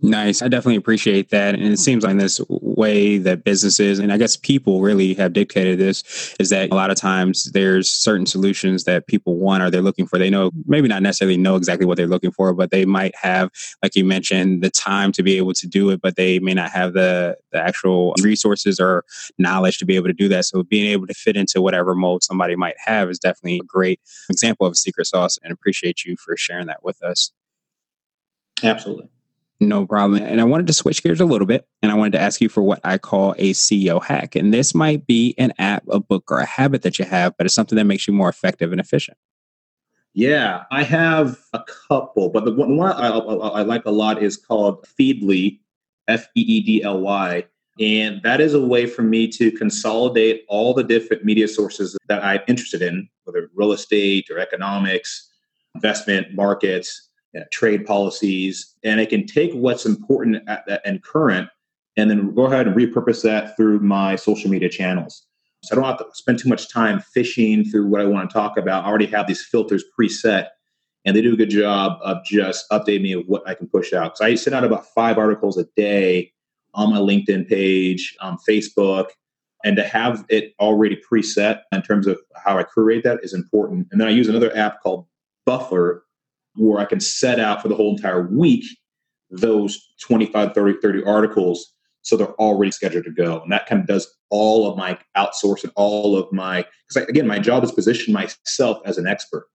Nice. 0.00 0.42
I 0.42 0.48
definitely 0.48 0.76
appreciate 0.76 1.30
that. 1.30 1.54
And 1.54 1.64
it 1.64 1.78
seems 1.78 2.04
like 2.04 2.18
this 2.18 2.38
way 2.50 3.16
that 3.18 3.44
businesses 3.44 4.00
and 4.00 4.12
I 4.12 4.18
guess 4.18 4.36
people 4.36 4.82
really 4.82 5.14
have 5.14 5.32
dictated 5.32 5.78
this 5.78 6.34
is 6.38 6.50
that 6.50 6.70
a 6.70 6.74
lot 6.74 6.90
of 6.90 6.96
times 6.98 7.50
there's 7.52 7.88
certain 7.88 8.26
solutions 8.26 8.84
that 8.84 9.06
people 9.06 9.36
want 9.38 9.62
or 9.62 9.70
they're 9.70 9.80
looking 9.80 10.06
for. 10.06 10.18
They 10.18 10.28
know, 10.28 10.50
maybe 10.66 10.88
not 10.88 11.00
necessarily 11.00 11.38
know 11.38 11.56
exactly 11.56 11.86
what 11.86 11.96
they're 11.96 12.08
looking 12.08 12.32
for, 12.32 12.52
but 12.52 12.70
they 12.70 12.84
might 12.84 13.14
have, 13.16 13.50
like 13.82 13.94
you 13.94 14.04
mentioned, 14.04 14.62
the 14.62 14.68
time 14.68 15.10
to 15.12 15.22
be 15.22 15.38
able 15.38 15.54
to 15.54 15.66
do 15.66 15.88
it, 15.90 16.02
but 16.02 16.16
they 16.16 16.38
may 16.38 16.54
not 16.54 16.70
have 16.72 16.92
the, 16.92 17.38
the 17.52 17.58
actual 17.58 18.14
resources 18.20 18.78
or 18.80 19.04
knowledge 19.38 19.78
to 19.78 19.86
be 19.86 19.96
able 19.96 20.08
to 20.08 20.12
do 20.12 20.28
that. 20.28 20.44
So 20.44 20.64
being 20.64 20.86
able 20.90 21.06
to 21.06 21.14
fit 21.14 21.36
into 21.36 21.62
whatever 21.62 21.94
mold 21.94 22.24
somebody 22.24 22.56
might 22.56 22.76
have 22.84 23.08
is 23.08 23.18
definitely 23.18 23.60
a 23.60 23.64
great 23.64 24.00
example 24.28 24.66
of 24.66 24.72
a 24.72 24.76
secret 24.76 25.06
sauce 25.06 25.38
and 25.42 25.52
appreciate 25.52 26.04
you 26.04 26.16
for 26.16 26.36
sharing 26.36 26.66
that 26.66 26.84
with 26.84 27.02
us. 27.02 27.30
Absolutely. 28.62 29.08
No 29.60 29.86
problem. 29.86 30.22
And 30.22 30.40
I 30.40 30.44
wanted 30.44 30.66
to 30.66 30.72
switch 30.72 31.02
gears 31.02 31.20
a 31.20 31.24
little 31.24 31.46
bit 31.46 31.66
and 31.82 31.92
I 31.92 31.94
wanted 31.94 32.12
to 32.12 32.20
ask 32.20 32.40
you 32.40 32.48
for 32.48 32.62
what 32.62 32.80
I 32.84 32.98
call 32.98 33.34
a 33.38 33.52
CEO 33.52 34.02
hack. 34.02 34.34
And 34.34 34.52
this 34.52 34.74
might 34.74 35.06
be 35.06 35.34
an 35.38 35.52
app, 35.58 35.84
a 35.88 36.00
book, 36.00 36.30
or 36.30 36.38
a 36.38 36.46
habit 36.46 36.82
that 36.82 36.98
you 36.98 37.04
have, 37.04 37.36
but 37.36 37.46
it's 37.46 37.54
something 37.54 37.76
that 37.76 37.84
makes 37.84 38.06
you 38.08 38.12
more 38.12 38.28
effective 38.28 38.72
and 38.72 38.80
efficient. 38.80 39.16
Yeah, 40.12 40.64
I 40.70 40.84
have 40.84 41.38
a 41.52 41.62
couple, 41.88 42.28
but 42.28 42.44
the 42.44 42.52
one, 42.52 42.80
I, 42.80 43.08
I, 43.08 43.18
I 43.18 43.62
like 43.62 43.84
a 43.84 43.90
lot 43.90 44.22
is 44.22 44.36
called 44.36 44.86
Feedly, 44.86 45.58
F 46.06 46.28
E 46.36 46.40
E 46.40 46.60
D 46.60 46.82
L 46.82 47.00
Y. 47.00 47.44
And 47.80 48.22
that 48.22 48.40
is 48.40 48.54
a 48.54 48.64
way 48.64 48.86
for 48.86 49.02
me 49.02 49.26
to 49.28 49.50
consolidate 49.50 50.44
all 50.48 50.74
the 50.74 50.84
different 50.84 51.24
media 51.24 51.48
sources 51.48 51.96
that 52.08 52.22
I'm 52.22 52.40
interested 52.46 52.82
in, 52.82 53.08
whether 53.24 53.50
real 53.56 53.72
estate 53.72 54.28
or 54.30 54.38
economics, 54.38 55.28
investment, 55.74 56.34
markets, 56.34 57.10
trade 57.50 57.86
policies, 57.86 58.74
and 58.84 59.00
it 59.00 59.08
can 59.08 59.26
take 59.26 59.52
what's 59.52 59.86
important 59.86 60.42
at, 60.48 60.80
and 60.84 61.02
current 61.02 61.48
and 61.96 62.10
then 62.10 62.34
go 62.34 62.46
ahead 62.46 62.66
and 62.66 62.76
repurpose 62.76 63.22
that 63.22 63.56
through 63.56 63.80
my 63.80 64.16
social 64.16 64.50
media 64.50 64.68
channels. 64.68 65.26
So 65.62 65.74
I 65.74 65.76
don't 65.76 65.84
have 65.84 65.98
to 65.98 66.06
spend 66.14 66.38
too 66.38 66.48
much 66.48 66.68
time 66.68 67.00
fishing 67.00 67.64
through 67.64 67.86
what 67.86 68.00
I 68.00 68.04
want 68.04 68.28
to 68.28 68.34
talk 68.34 68.58
about. 68.58 68.84
I 68.84 68.88
already 68.88 69.06
have 69.06 69.26
these 69.26 69.44
filters 69.44 69.84
preset, 69.98 70.48
and 71.04 71.16
they 71.16 71.22
do 71.22 71.32
a 71.32 71.36
good 71.36 71.50
job 71.50 71.98
of 72.02 72.24
just 72.24 72.68
updating 72.70 73.02
me 73.02 73.12
of 73.12 73.24
what 73.26 73.48
I 73.48 73.54
can 73.54 73.68
push 73.68 73.92
out. 73.92 74.18
So 74.18 74.24
I 74.24 74.34
send 74.34 74.54
out 74.54 74.64
about 74.64 74.86
five 74.86 75.18
articles 75.18 75.56
a 75.56 75.64
day 75.76 76.32
on 76.74 76.90
my 76.90 76.98
LinkedIn 76.98 77.48
page, 77.48 78.16
on 78.20 78.36
Facebook, 78.46 79.10
and 79.64 79.76
to 79.76 79.84
have 79.84 80.26
it 80.28 80.52
already 80.60 81.00
preset 81.10 81.62
in 81.72 81.80
terms 81.80 82.06
of 82.06 82.20
how 82.36 82.58
I 82.58 82.64
create 82.64 83.04
that 83.04 83.20
is 83.22 83.32
important. 83.32 83.88
And 83.90 84.00
then 84.00 84.08
I 84.08 84.10
use 84.10 84.28
another 84.28 84.54
app 84.56 84.82
called 84.82 85.06
Buffer, 85.46 86.04
where 86.56 86.80
I 86.80 86.84
can 86.84 87.00
set 87.00 87.40
out 87.40 87.62
for 87.62 87.68
the 87.68 87.74
whole 87.74 87.96
entire 87.96 88.26
week 88.28 88.64
those 89.30 89.94
25, 90.00 90.54
30, 90.54 90.78
30 90.80 91.04
articles 91.04 91.74
so 92.04 92.16
they're 92.16 92.34
already 92.34 92.70
scheduled 92.70 93.04
to 93.04 93.10
go. 93.10 93.40
And 93.40 93.50
that 93.50 93.66
kind 93.66 93.80
of 93.80 93.86
does 93.86 94.14
all 94.30 94.70
of 94.70 94.76
my 94.76 94.98
outsourcing, 95.16 95.70
all 95.74 96.16
of 96.16 96.30
my, 96.32 96.64
because 96.88 97.08
again, 97.08 97.26
my 97.26 97.38
job 97.38 97.64
is 97.64 97.72
position 97.72 98.12
myself 98.12 98.78
as 98.84 98.98
an 98.98 99.06
expert 99.06 99.48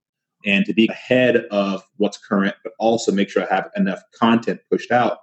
and 0.46 0.65
to 0.65 0.74
be 0.74 0.88
ahead 0.88 1.46
of 1.51 1.84
what's 1.98 2.18
current, 2.18 2.56
but 2.63 2.74
also 2.79 3.12
make 3.12 3.29
sure 3.29 3.44
I 3.44 3.53
have 3.53 3.70
enough 3.75 4.01
content 4.20 4.62
pushed 4.72 4.91
out 4.91 5.20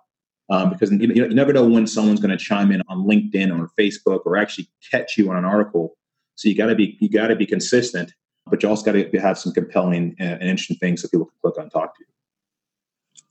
um, 0.51 0.71
because 0.71 0.93
you, 0.93 1.09
you 1.13 1.29
never 1.29 1.53
know 1.53 1.67
when 1.67 1.87
someone's 1.87 2.21
going 2.21 2.37
to 2.37 2.43
chime 2.43 2.71
in 2.71 2.83
on 2.89 3.05
LinkedIn 3.05 3.57
or 3.59 3.71
Facebook 3.79 4.21
or 4.25 4.37
actually 4.37 4.69
catch 4.91 5.19
you 5.19 5.31
on 5.31 5.37
an 5.37 5.45
article. 5.45 5.97
So 6.37 6.49
you 6.49 6.55
got 6.55 6.67
to 6.67 6.75
be 6.75 6.97
you 7.01 7.09
got 7.09 7.29
to 7.29 7.37
be 7.37 7.47
consistent, 7.47 8.13
but 8.47 8.63
you 8.63 8.69
also 8.69 8.85
got 8.85 8.93
to 8.93 9.19
have 9.19 9.39
some 9.39 9.53
compelling 9.53 10.15
and 10.19 10.43
interesting 10.43 10.77
things 10.77 11.03
that 11.03 11.11
people 11.11 11.27
can 11.27 11.35
click 11.43 11.59
on 11.59 11.65
and 11.65 11.73
talk 11.73 11.97
to 11.97 12.01
you. 12.01 12.16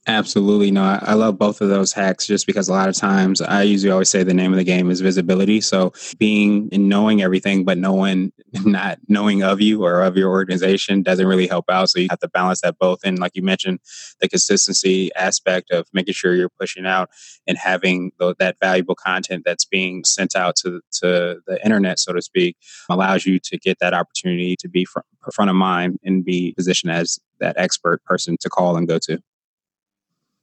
Absolutely. 0.08 0.70
No, 0.70 0.84
I, 0.84 1.00
I, 1.02 1.14
love 1.14 1.36
both 1.36 1.60
of 1.60 1.68
those 1.68 1.92
hacks 1.92 2.28
just 2.28 2.46
because 2.46 2.68
a 2.68 2.72
lot 2.72 2.88
of 2.88 2.94
times 2.94 3.40
I 3.40 3.62
usually 3.62 3.90
always 3.90 4.08
say 4.08 4.22
the 4.22 4.32
name 4.32 4.52
of 4.52 4.56
the 4.56 4.62
game 4.62 4.88
is 4.88 5.00
visibility. 5.00 5.60
So 5.60 5.92
being 6.16 6.68
and 6.70 6.88
knowing 6.88 7.22
everything, 7.22 7.64
but 7.64 7.76
no 7.76 7.92
one 7.92 8.32
not 8.64 8.98
knowing 9.08 9.42
of 9.42 9.60
you 9.60 9.84
or 9.84 10.02
of 10.02 10.16
your 10.16 10.30
organization 10.30 11.02
doesn't 11.02 11.26
really 11.26 11.48
help 11.48 11.64
out. 11.68 11.90
So 11.90 11.98
you 11.98 12.06
have 12.08 12.20
to 12.20 12.28
balance 12.28 12.60
that 12.60 12.78
both. 12.78 13.00
And 13.02 13.18
like 13.18 13.32
you 13.34 13.42
mentioned, 13.42 13.80
the 14.20 14.28
consistency 14.28 15.12
aspect 15.16 15.72
of 15.72 15.88
making 15.92 16.14
sure 16.14 16.36
you're 16.36 16.50
pushing 16.50 16.86
out 16.86 17.10
and 17.48 17.58
having 17.58 18.12
the, 18.20 18.36
that 18.38 18.58
valuable 18.60 18.94
content 18.94 19.42
that's 19.44 19.64
being 19.64 20.04
sent 20.04 20.36
out 20.36 20.54
to, 20.62 20.80
to 21.00 21.40
the 21.48 21.58
internet, 21.64 21.98
so 21.98 22.12
to 22.12 22.22
speak, 22.22 22.56
allows 22.88 23.26
you 23.26 23.40
to 23.40 23.58
get 23.58 23.80
that 23.80 23.92
opportunity 23.92 24.54
to 24.60 24.68
be 24.68 24.84
front, 24.84 25.06
front 25.32 25.50
of 25.50 25.56
mind 25.56 25.98
and 26.04 26.24
be 26.24 26.52
positioned 26.56 26.92
as 26.92 27.18
that 27.40 27.56
expert 27.58 28.04
person 28.04 28.36
to 28.40 28.48
call 28.48 28.76
and 28.76 28.86
go 28.86 28.98
to. 28.98 29.20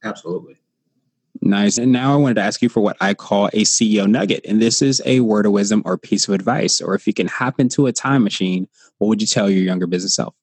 Absolutely. 0.04 0.58
Nice. 1.42 1.78
And 1.78 1.92
now 1.92 2.14
I 2.14 2.18
wanted 2.18 2.36
to 2.36 2.42
ask 2.42 2.62
you 2.62 2.70
for 2.70 2.82
what 2.82 2.96
I 3.02 3.14
call 3.14 3.48
a 3.48 3.64
CEO 3.64 4.08
nugget. 4.10 4.46
And 4.48 4.62
this 4.62 4.82
is 4.82 5.02
a 5.06 5.20
word 5.22 5.46
of 5.46 5.52
wisdom 5.52 5.82
or 5.86 5.98
piece 5.98 6.28
of 6.28 6.34
advice. 6.34 6.80
Or 6.80 6.96
if 6.96 7.08
you 7.08 7.14
can 7.14 7.28
hop 7.28 7.60
into 7.60 7.88
a 7.88 7.92
time 7.92 8.24
machine, 8.24 8.68
what 8.98 9.08
would 9.08 9.22
you 9.22 9.28
tell 9.28 9.50
your 9.50 9.64
younger 9.64 9.88
business 9.88 10.16
self? 10.16 10.36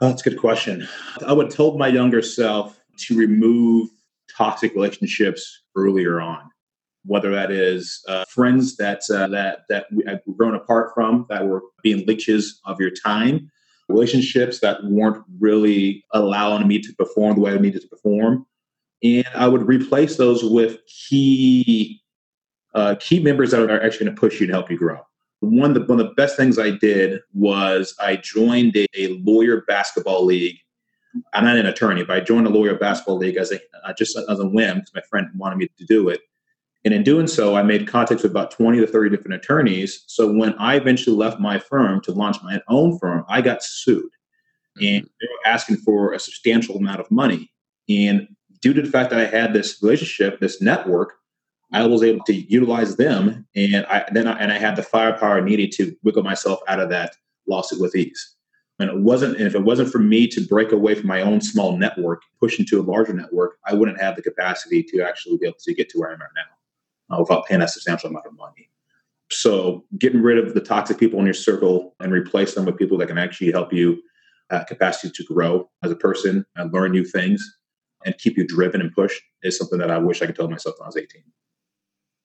Oh, 0.00 0.08
that's 0.08 0.26
a 0.26 0.30
good 0.30 0.38
question. 0.38 0.86
I 1.26 1.32
would 1.32 1.50
tell 1.50 1.76
my 1.76 1.88
younger 1.88 2.22
self 2.22 2.80
to 2.98 3.16
remove 3.16 3.88
toxic 4.36 4.74
relationships 4.74 5.62
earlier 5.76 6.20
on, 6.20 6.50
whether 7.04 7.30
that 7.32 7.50
is 7.50 8.02
uh, 8.08 8.24
friends 8.28 8.76
that 8.76 9.02
uh, 9.10 9.28
that 9.28 9.60
that 9.68 9.86
we 9.92 10.02
have 10.06 10.20
grown 10.36 10.54
apart 10.54 10.92
from 10.94 11.26
that 11.28 11.46
were 11.46 11.62
being 11.82 12.06
leeches 12.06 12.60
of 12.64 12.80
your 12.80 12.90
time, 12.90 13.50
relationships 13.90 14.60
that 14.60 14.82
weren't 14.84 15.22
really 15.38 16.04
allowing 16.12 16.66
me 16.66 16.80
to 16.80 16.92
perform 16.94 17.36
the 17.36 17.40
way 17.40 17.52
I 17.52 17.58
needed 17.58 17.82
to 17.82 17.88
perform. 17.88 18.46
And 19.02 19.26
I 19.34 19.48
would 19.48 19.66
replace 19.66 20.16
those 20.16 20.44
with 20.44 20.78
key 20.86 22.00
uh, 22.74 22.94
key 23.00 23.20
members 23.20 23.50
that 23.50 23.68
are 23.68 23.82
actually 23.82 24.06
going 24.06 24.16
to 24.16 24.20
push 24.20 24.40
you 24.40 24.46
and 24.46 24.54
help 24.54 24.70
you 24.70 24.78
grow. 24.78 25.00
One 25.40 25.70
of, 25.70 25.74
the, 25.74 25.80
one 25.86 25.98
of 25.98 26.06
the 26.06 26.14
best 26.14 26.36
things 26.36 26.58
I 26.58 26.70
did 26.70 27.20
was 27.32 27.94
I 27.98 28.16
joined 28.16 28.76
a, 28.76 28.86
a 28.94 29.18
lawyer 29.24 29.62
basketball 29.62 30.24
league. 30.24 30.58
I'm 31.32 31.44
not 31.44 31.56
an 31.56 31.66
attorney, 31.66 32.04
but 32.04 32.16
I 32.16 32.20
joined 32.20 32.46
a 32.46 32.50
lawyer 32.50 32.76
basketball 32.76 33.16
league 33.16 33.36
as 33.36 33.50
a 33.50 33.58
uh, 33.84 33.92
just 33.94 34.16
as 34.16 34.38
a 34.38 34.46
whim 34.46 34.76
because 34.76 34.94
my 34.94 35.00
friend 35.08 35.28
wanted 35.34 35.56
me 35.56 35.68
to 35.78 35.84
do 35.84 36.08
it. 36.08 36.20
And 36.84 36.94
in 36.94 37.02
doing 37.02 37.26
so, 37.26 37.56
I 37.56 37.62
made 37.62 37.86
contacts 37.86 38.22
with 38.22 38.32
about 38.32 38.50
20 38.52 38.80
to 38.80 38.86
30 38.86 39.10
different 39.10 39.34
attorneys. 39.34 40.02
So 40.06 40.32
when 40.32 40.54
I 40.54 40.76
eventually 40.76 41.16
left 41.16 41.38
my 41.38 41.58
firm 41.58 42.00
to 42.02 42.12
launch 42.12 42.38
my 42.42 42.60
own 42.68 42.98
firm, 42.98 43.24
I 43.28 43.42
got 43.42 43.62
sued. 43.62 44.04
Mm-hmm. 44.78 44.86
And 44.86 45.10
they 45.20 45.26
were 45.26 45.52
asking 45.52 45.76
for 45.78 46.12
a 46.12 46.18
substantial 46.18 46.76
amount 46.76 47.00
of 47.00 47.10
money. 47.10 47.52
And 47.88 48.28
due 48.62 48.72
to 48.72 48.80
the 48.80 48.90
fact 48.90 49.10
that 49.10 49.20
I 49.20 49.26
had 49.26 49.52
this 49.52 49.82
relationship, 49.82 50.40
this 50.40 50.62
network, 50.62 51.14
I 51.72 51.86
was 51.86 52.02
able 52.02 52.24
to 52.24 52.34
utilize 52.34 52.96
them. 52.96 53.46
And 53.54 53.84
I 53.86 54.06
then 54.12 54.26
I, 54.26 54.38
and 54.38 54.50
I 54.50 54.58
had 54.58 54.76
the 54.76 54.82
firepower 54.82 55.40
needed 55.42 55.72
to 55.72 55.94
wiggle 56.02 56.22
myself 56.22 56.60
out 56.66 56.80
of 56.80 56.88
that 56.88 57.14
lawsuit 57.46 57.80
with 57.80 57.94
ease. 57.94 58.36
And 58.78 58.88
it 58.88 58.96
wasn't, 58.96 59.36
and 59.36 59.46
if 59.46 59.54
it 59.54 59.62
wasn't 59.62 59.92
for 59.92 59.98
me 59.98 60.26
to 60.28 60.40
break 60.40 60.72
away 60.72 60.94
from 60.94 61.06
my 61.06 61.20
own 61.20 61.42
small 61.42 61.76
network, 61.76 62.22
push 62.40 62.58
into 62.58 62.80
a 62.80 62.82
larger 62.82 63.12
network, 63.12 63.58
I 63.66 63.74
wouldn't 63.74 64.00
have 64.00 64.16
the 64.16 64.22
capacity 64.22 64.82
to 64.84 65.02
actually 65.02 65.36
be 65.36 65.46
able 65.46 65.58
to 65.60 65.74
get 65.74 65.90
to 65.90 65.98
where 65.98 66.08
I'm 66.08 66.22
at 66.22 66.30
now 66.34 66.59
uh, 67.10 67.16
without 67.18 67.46
paying 67.46 67.62
a 67.62 67.68
substantial 67.68 68.10
amount 68.10 68.26
of 68.26 68.36
money. 68.36 68.68
So 69.30 69.84
getting 69.98 70.22
rid 70.22 70.38
of 70.38 70.54
the 70.54 70.60
toxic 70.60 70.98
people 70.98 71.18
in 71.20 71.24
your 71.24 71.34
circle 71.34 71.94
and 72.00 72.12
replace 72.12 72.54
them 72.54 72.64
with 72.64 72.76
people 72.76 72.98
that 72.98 73.06
can 73.06 73.18
actually 73.18 73.52
help 73.52 73.72
you 73.72 74.02
uh, 74.50 74.64
capacity 74.64 75.12
to 75.14 75.24
grow 75.24 75.70
as 75.84 75.90
a 75.90 75.96
person 75.96 76.44
and 76.56 76.72
learn 76.72 76.90
new 76.90 77.04
things 77.04 77.58
and 78.04 78.16
keep 78.18 78.36
you 78.36 78.46
driven 78.46 78.80
and 78.80 78.92
pushed 78.92 79.22
is 79.42 79.56
something 79.56 79.78
that 79.78 79.90
I 79.90 79.98
wish 79.98 80.22
I 80.22 80.26
could 80.26 80.36
tell 80.36 80.48
myself 80.48 80.76
when 80.78 80.86
I 80.86 80.88
was 80.88 80.96
18. 80.96 81.22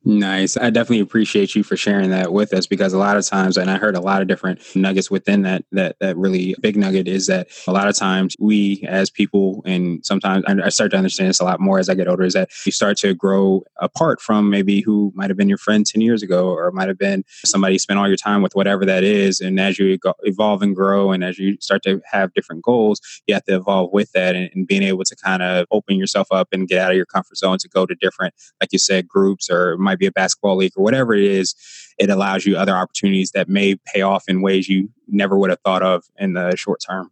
Nice. 0.08 0.56
I 0.56 0.70
definitely 0.70 1.00
appreciate 1.00 1.56
you 1.56 1.64
for 1.64 1.76
sharing 1.76 2.12
that 2.12 2.32
with 2.32 2.54
us 2.54 2.68
because 2.68 2.94
a 2.94 3.00
lot 3.00 3.18
of 3.18 3.26
times, 3.26 3.58
and 3.58 3.72
I 3.72 3.78
heard 3.78 3.96
a 3.96 4.00
lot 4.00 4.22
of 4.22 4.28
different 4.28 4.62
nuggets 4.76 5.10
within 5.10 5.42
that, 5.42 5.66
that, 5.72 5.96
that 6.00 6.16
really 6.16 6.56
big 6.62 6.78
nugget 6.78 7.08
is 7.08 7.26
that 7.26 7.48
a 7.66 7.72
lot 7.72 7.88
of 7.88 7.96
times 7.96 8.36
we 8.40 8.86
as 8.88 9.10
people, 9.10 9.64
and 9.66 10.06
sometimes 10.06 10.46
I 10.48 10.70
start 10.70 10.92
to 10.92 10.98
understand 10.98 11.30
this 11.30 11.40
a 11.40 11.44
lot 11.44 11.60
more 11.60 11.80
as 11.80 11.90
I 11.90 11.96
get 11.96 12.08
older, 12.08 12.24
is 12.24 12.34
that 12.34 12.52
you 12.68 12.72
start 12.72 12.98
to 12.98 13.16
grow 13.16 13.64
apart 13.78 14.22
from 14.22 14.52
maybe 14.52 14.82
who 14.82 15.12
might 15.16 15.32
have 15.32 15.38
been 15.38 15.50
your 15.50 15.58
friend 15.58 15.84
10 15.84 16.02
years 16.02 16.22
ago, 16.22 16.50
or 16.50 16.70
might 16.72 16.88
have 16.88 17.00
been 17.00 17.24
somebody 17.44 17.74
you 17.74 17.80
spent 17.80 17.98
all 17.98 18.08
your 18.08 18.16
time 18.16 18.44
with, 18.44 18.54
whatever 18.56 18.86
that 18.86 19.04
is. 19.04 19.42
And 19.42 19.60
as 19.60 19.80
you 19.80 19.98
evolve 20.22 20.62
and 20.62 20.76
grow, 20.76 21.14
and 21.14 21.24
as 21.24 21.40
you 21.40 21.58
start 21.62 21.82
to 21.82 22.00
have 22.12 22.32
different 22.36 22.64
goals, 22.64 23.02
you 23.26 23.34
have 23.34 23.46
to 23.46 23.56
evolve 23.56 23.92
with 23.92 24.12
that 24.12 24.36
and, 24.36 24.52
and 24.54 24.68
being 24.68 24.84
able 24.84 25.04
to 25.04 25.16
kind 25.16 25.42
of 25.42 25.66
open 25.72 25.96
yourself 25.96 26.28
up 26.30 26.50
and 26.52 26.68
get 26.68 26.80
out 26.80 26.92
of 26.92 26.96
your 26.98 27.08
comfort 27.08 27.38
zone 27.38 27.58
to 27.58 27.68
go 27.68 27.88
to 27.88 27.96
different, 27.96 28.36
like 28.62 28.72
you 28.72 28.78
said, 28.78 29.08
groups 29.08 29.50
or 29.50 29.76
might 29.78 29.95
might 29.96 30.00
be 30.00 30.06
a 30.06 30.12
basketball 30.12 30.58
league 30.58 30.74
or 30.76 30.84
whatever 30.84 31.14
it 31.14 31.24
is, 31.24 31.56
it 31.98 32.10
allows 32.10 32.46
you 32.46 32.58
other 32.58 32.76
opportunities 32.76 33.32
that 33.32 33.48
may 33.48 33.76
pay 33.94 34.02
off 34.02 34.26
in 34.28 34.42
ways 34.42 34.68
you 34.68 34.90
never 35.08 35.38
would 35.38 35.50
have 35.50 35.60
thought 35.62 35.84
of 35.84 36.04
in 36.18 36.34
the 36.34 36.56
short 36.56 36.82
term. 36.86 37.12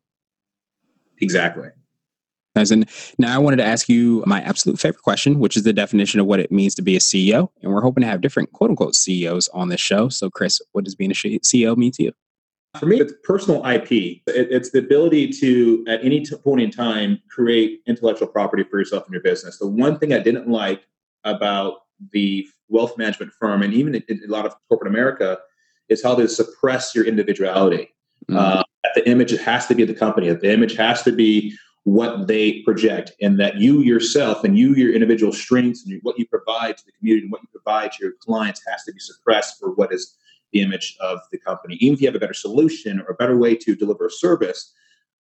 Exactly. 1.22 1.70
And 2.56 2.88
now 3.18 3.34
I 3.34 3.40
wanted 3.40 3.58
to 3.58 3.64
ask 3.64 3.90
you 3.90 4.24
my 4.28 4.42
absolute 4.42 4.80
favorite 4.80 5.02
question, 5.02 5.40
which 5.40 5.58
is 5.58 5.64
the 5.64 5.74
definition 5.74 6.20
of 6.20 6.28
what 6.28 6.40
it 6.40 6.52
means 6.52 6.76
to 6.76 6.84
be 6.84 6.96
a 6.96 7.00
CEO. 7.00 7.50
And 7.62 7.72
we're 7.74 7.82
hoping 7.82 8.02
to 8.02 8.08
have 8.08 8.22
different 8.22 8.52
quote 8.52 8.70
unquote 8.70 8.94
CEOs 8.94 9.50
on 9.50 9.70
this 9.70 9.82
show. 9.82 10.10
So, 10.10 10.30
Chris, 10.30 10.62
what 10.74 10.86
does 10.86 10.94
being 10.94 11.10
a 11.10 11.16
CEO 11.16 11.76
mean 11.76 11.92
to 11.94 12.04
you? 12.04 12.12
For 12.80 12.86
me, 12.88 13.00
it's 13.00 13.14
personal 13.24 13.66
IP. 13.66 14.22
It's 14.28 14.72
the 14.72 14.80
ability 14.80 15.30
to, 15.30 15.86
at 15.88 16.04
any 16.04 16.26
point 16.44 16.62
in 16.62 16.72
time, 16.72 17.22
create 17.30 17.82
intellectual 17.88 18.28
property 18.28 18.64
for 18.64 18.80
yourself 18.80 19.06
and 19.06 19.14
your 19.14 19.22
business. 19.22 19.60
The 19.60 19.68
one 19.68 20.00
thing 20.00 20.12
I 20.12 20.20
didn't 20.20 20.48
like 20.48 20.82
about 21.24 21.83
the 22.12 22.48
wealth 22.70 22.98
management 22.98 23.32
firm 23.40 23.62
and 23.62 23.74
even 23.74 23.96
in, 23.96 24.22
a 24.28 24.32
lot 24.32 24.46
of 24.46 24.56
corporate 24.68 24.90
America 24.90 25.38
is 25.90 26.04
how 26.04 26.16
they 26.16 26.28
suppress 26.28 26.96
your 26.96 27.06
individuality. 27.06 27.94
Mm-hmm. 28.30 28.38
Uh, 28.38 28.64
the 28.96 29.08
image 29.10 29.32
has 29.32 29.68
to 29.68 29.76
be 29.76 29.86
the 29.86 29.94
company. 29.94 30.30
The 30.30 30.52
image 30.52 30.76
has 30.76 31.04
to 31.04 31.12
be 31.12 31.56
what 31.84 32.28
they 32.28 32.62
project, 32.62 33.12
and 33.22 33.38
that 33.40 33.58
you 33.58 33.82
yourself 33.82 34.46
and 34.46 34.58
you, 34.58 34.74
your 34.74 34.94
individual 34.94 35.34
strengths 35.34 35.86
and 35.86 36.00
what 36.02 36.18
you 36.18 36.26
provide 36.26 36.78
to 36.78 36.86
the 36.86 36.94
community 36.94 37.26
and 37.26 37.32
what 37.32 37.42
you 37.42 37.48
provide 37.52 37.92
to 37.92 38.04
your 38.04 38.14
clients 38.22 38.62
has 38.68 38.84
to 38.86 38.94
be 38.94 39.00
suppressed 39.00 39.60
for 39.60 39.72
what 39.74 39.94
is 39.94 40.16
the 40.54 40.62
image 40.62 40.96
of 41.02 41.20
the 41.32 41.38
company. 41.38 41.76
Even 41.76 41.96
if 41.96 42.02
you 42.02 42.08
have 42.08 42.16
a 42.16 42.20
better 42.20 42.34
solution 42.34 43.02
or 43.02 43.08
a 43.08 43.16
better 43.16 43.38
way 43.38 43.54
to 43.56 43.76
deliver 43.76 44.06
a 44.06 44.12
service, 44.12 44.72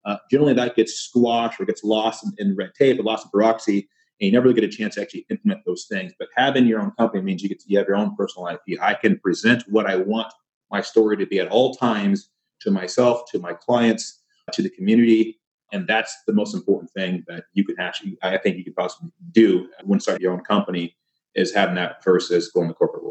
uh, 0.05 0.15
generally 0.31 0.53
that 0.53 0.75
gets 0.75 0.93
squashed 0.93 1.59
or 1.59 1.65
gets 1.65 1.83
lost 1.83 2.23
in, 2.23 2.31
in 2.37 2.55
red 2.55 2.71
tape 2.77 2.97
or 2.97 3.03
lost 3.03 3.25
in 3.25 3.31
bureaucracy 3.33 3.89
you 4.25 4.31
never 4.31 4.47
really 4.47 4.59
get 4.59 4.63
a 4.63 4.75
chance 4.75 4.95
to 4.95 5.01
actually 5.01 5.25
implement 5.29 5.61
those 5.65 5.85
things. 5.89 6.13
But 6.17 6.29
having 6.35 6.65
your 6.65 6.81
own 6.81 6.91
company 6.91 7.21
means 7.21 7.41
you 7.41 7.49
get 7.49 7.59
to 7.59 7.65
you 7.67 7.77
have 7.77 7.87
your 7.87 7.97
own 7.97 8.15
personal 8.15 8.47
IP. 8.47 8.79
I 8.81 8.93
can 8.93 9.19
present 9.19 9.63
what 9.67 9.85
I 9.85 9.97
want 9.97 10.31
my 10.71 10.81
story 10.81 11.17
to 11.17 11.25
be 11.25 11.39
at 11.39 11.49
all 11.49 11.75
times 11.75 12.29
to 12.61 12.71
myself, 12.71 13.29
to 13.31 13.39
my 13.39 13.53
clients, 13.53 14.21
to 14.53 14.61
the 14.61 14.69
community. 14.69 15.39
And 15.71 15.87
that's 15.87 16.15
the 16.27 16.33
most 16.33 16.53
important 16.55 16.91
thing 16.91 17.23
that 17.27 17.45
you 17.53 17.63
can 17.63 17.79
actually, 17.79 18.17
I 18.21 18.37
think 18.37 18.57
you 18.57 18.63
could 18.63 18.75
possibly 18.75 19.11
do 19.31 19.67
when 19.83 19.99
starting 19.99 20.23
your 20.23 20.33
own 20.33 20.41
company 20.41 20.95
is 21.35 21.53
having 21.53 21.75
that 21.75 22.03
versus 22.03 22.51
going 22.51 22.67
the 22.67 22.73
corporate. 22.73 23.02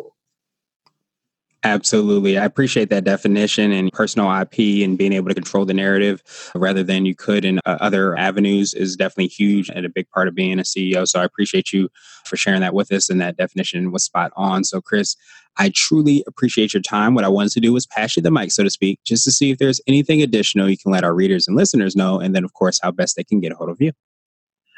Absolutely. 1.64 2.38
I 2.38 2.45
appreciate 2.45 2.90
that 2.90 3.04
definition 3.04 3.71
and 3.71 3.92
personal 3.92 4.28
IP 4.40 4.85
and 4.85 4.99
being 4.99 5.12
able 5.12 5.28
to 5.28 5.35
control 5.35 5.64
the 5.64 5.75
narrative 5.75 6.23
rather 6.57 6.83
than 6.83 7.07
you 7.07 7.14
could 7.14 7.45
in 7.45 7.61
uh, 7.64 7.78
other 7.81 8.19
avenues 8.19 8.75
is 8.75 8.97
definitely 8.97 9.28
huge 9.28 9.71
and 9.71 9.87
a 9.87 9.88
big 9.88 10.11
part 10.11 10.26
of 10.26 10.35
being 10.35 10.59
a 10.59 10.62
CEO. 10.62 11.07
So 11.07 11.21
I 11.21 11.25
appreciate 11.25 11.73
you 11.73 11.88
for 12.25 12.37
sharing 12.37 12.62
that 12.62 12.75
with 12.75 12.92
us 12.92 13.09
and 13.09 13.21
that 13.21 13.37
definition 13.37 13.92
was 13.92 14.02
spot 14.02 14.33
on. 14.35 14.64
So, 14.64 14.81
Chris, 14.81 15.14
I 15.57 15.71
truly 15.73 16.25
appreciate 16.26 16.75
your 16.75 16.83
time. 16.83 17.14
What 17.14 17.25
I 17.25 17.28
wanted 17.28 17.52
to 17.52 17.61
do 17.61 17.73
was 17.73 17.87
pass 17.87 18.16
you 18.16 18.23
the 18.23 18.33
mic, 18.33 18.50
so 18.50 18.64
to 18.64 18.71
speak, 18.71 18.99
just 19.04 19.25
to 19.25 19.31
see 19.31 19.52
if 19.52 19.59
there's 19.59 19.81
anything 19.87 20.21
additional 20.21 20.69
you 20.69 20.78
can 20.78 20.90
let 20.90 21.04
our 21.04 21.14
readers 21.14 21.47
and 21.47 21.57
listeners 21.57 21.95
know. 21.95 22.19
And 22.19 22.35
then, 22.35 22.42
of 22.42 22.54
course, 22.54 22.81
how 22.83 22.90
best 22.90 23.14
they 23.14 23.25
can 23.25 23.38
get 23.38 23.52
a 23.52 23.54
hold 23.54 23.71
of 23.71 23.81
you. 23.81 23.92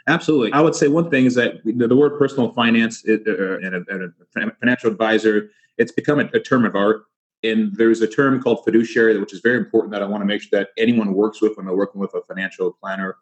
Absolutely. 0.06 0.52
I 0.52 0.60
would 0.60 0.74
say 0.74 0.88
one 0.88 1.08
thing 1.08 1.24
is 1.24 1.34
that 1.36 1.64
the, 1.64 1.96
word 1.96 2.18
personal 2.18 2.52
finance 2.52 3.02
uh, 3.08 3.14
and, 3.62 3.86
and 3.88 4.12
a 4.36 4.50
financial 4.60 4.90
advisor 4.90 5.48
it's 5.78 5.92
become 5.92 6.20
a, 6.20 6.28
a 6.34 6.40
term 6.40 6.64
of 6.64 6.74
art. 6.76 7.04
And 7.42 7.76
there's 7.76 8.00
a 8.00 8.06
term 8.06 8.42
called 8.42 8.64
fiduciary, 8.64 9.18
which 9.18 9.34
is 9.34 9.40
very 9.40 9.58
important 9.58 9.92
that 9.92 10.02
I 10.02 10.06
want 10.06 10.22
to 10.22 10.26
make 10.26 10.42
sure 10.42 10.58
that 10.58 10.70
anyone 10.78 11.12
works 11.12 11.42
with 11.42 11.56
when 11.56 11.66
they're 11.66 11.76
working 11.76 12.00
with 12.00 12.14
a 12.14 12.22
financial 12.22 12.72
planner 12.72 13.16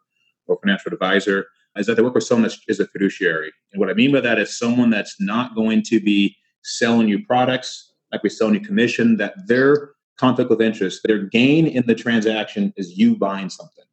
or 0.47 0.57
financial 0.61 0.93
advisor 0.93 1.47
is 1.75 1.87
that 1.87 1.95
they 1.95 2.03
work 2.03 2.15
with 2.15 2.23
someone 2.23 2.47
that 2.47 2.57
is 2.67 2.79
a 2.79 2.87
fiduciary. 2.87 3.51
And 3.71 3.79
what 3.79 3.89
I 3.89 3.93
mean 3.93 4.13
by 4.13 4.21
that 4.21 4.39
is 4.39 4.57
someone 4.57 4.89
that's 4.89 5.19
not 5.19 5.55
going 5.55 5.81
to 5.83 5.99
be 5.99 6.37
selling 6.61 7.09
you 7.09 7.25
products 7.25 7.93
like 8.13 8.23
we 8.23 8.29
sell 8.29 8.53
you 8.53 8.59
commission, 8.59 9.17
that 9.17 9.33
their 9.47 9.91
conflict 10.17 10.51
of 10.51 10.61
interest, 10.61 11.01
their 11.03 11.23
gain 11.23 11.65
in 11.65 11.83
the 11.87 11.95
transaction 11.95 12.71
is 12.77 12.97
you 12.97 13.17
buying 13.17 13.49
something. 13.49 13.83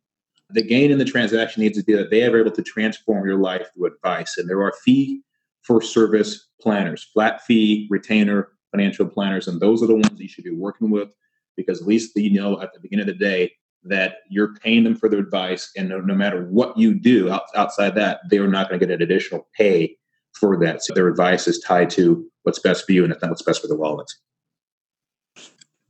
the 0.50 0.62
gain 0.62 0.90
in 0.90 0.98
the 0.98 1.04
transaction 1.04 1.62
needs 1.62 1.78
to 1.78 1.84
be 1.84 1.94
that 1.94 2.10
they 2.10 2.24
are 2.24 2.38
able 2.38 2.50
to 2.50 2.62
transform 2.62 3.26
your 3.26 3.38
life 3.38 3.68
through 3.72 3.86
advice. 3.86 4.36
And 4.36 4.48
there 4.48 4.62
are 4.62 4.74
fee 4.84 5.22
for 5.62 5.80
service 5.80 6.48
planners, 6.60 7.08
flat 7.12 7.42
fee, 7.42 7.86
retainer, 7.90 8.48
financial 8.70 9.06
planners. 9.06 9.48
And 9.48 9.60
those 9.60 9.82
are 9.82 9.86
the 9.86 9.94
ones 9.94 10.10
that 10.10 10.20
you 10.20 10.28
should 10.28 10.44
be 10.44 10.50
working 10.50 10.90
with 10.90 11.08
because 11.56 11.80
at 11.80 11.88
least 11.88 12.16
you 12.16 12.32
know 12.32 12.60
at 12.60 12.72
the 12.72 12.80
beginning 12.80 13.08
of 13.08 13.18
the 13.18 13.24
day 13.24 13.52
that 13.84 14.16
you're 14.28 14.54
paying 14.56 14.84
them 14.84 14.94
for 14.94 15.08
their 15.08 15.20
advice. 15.20 15.70
And 15.76 15.88
no, 15.88 16.00
no 16.00 16.14
matter 16.14 16.44
what 16.46 16.76
you 16.76 16.94
do 16.94 17.30
out, 17.30 17.44
outside 17.54 17.94
that, 17.94 18.20
they 18.30 18.38
are 18.38 18.48
not 18.48 18.68
going 18.68 18.78
to 18.78 18.86
get 18.86 18.94
an 18.94 19.02
additional 19.02 19.48
pay 19.54 19.96
for 20.32 20.58
that. 20.58 20.84
So 20.84 20.94
their 20.94 21.08
advice 21.08 21.48
is 21.48 21.60
tied 21.60 21.90
to 21.90 22.26
what's 22.42 22.58
best 22.58 22.86
for 22.86 22.92
you 22.92 23.04
and 23.04 23.12
it's 23.12 23.22
not 23.22 23.30
what's 23.30 23.42
best 23.42 23.60
for 23.60 23.68
the 23.68 23.76
wallet. 23.76 24.10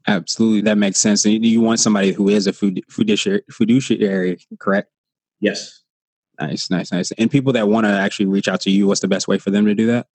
Absolutely, 0.06 0.62
that 0.62 0.78
makes 0.78 0.98
sense. 0.98 1.24
And 1.24 1.44
you 1.44 1.60
want 1.60 1.78
somebody 1.78 2.12
who 2.12 2.28
is 2.28 2.46
a 2.46 2.52
food, 2.52 2.82
fiduciary, 2.88 3.42
fiduciary, 3.50 4.38
correct? 4.58 4.90
Yes. 5.40 5.79
Nice, 6.40 6.70
nice, 6.70 6.90
nice. 6.90 7.12
And 7.12 7.30
people 7.30 7.52
that 7.52 7.68
want 7.68 7.86
to 7.86 7.90
actually 7.90 8.26
reach 8.26 8.48
out 8.48 8.60
to 8.62 8.70
you, 8.70 8.86
what's 8.86 9.00
the 9.00 9.08
best 9.08 9.28
way 9.28 9.38
for 9.38 9.50
them 9.50 9.66
to 9.66 9.74
do 9.74 9.86
that? 9.88 10.06